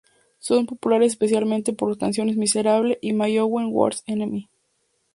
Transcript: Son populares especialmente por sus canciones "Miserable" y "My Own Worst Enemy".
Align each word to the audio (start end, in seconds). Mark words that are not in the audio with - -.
Son 0.39 0.65
populares 0.65 1.11
especialmente 1.11 1.73
por 1.73 1.89
sus 1.89 1.99
canciones 1.99 2.35
"Miserable" 2.35 2.97
y 3.03 3.13
"My 3.13 3.37
Own 3.37 3.67
Worst 3.71 4.03
Enemy". 4.09 4.49